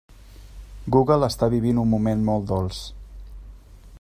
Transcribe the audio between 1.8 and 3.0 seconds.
un moment molt dolç.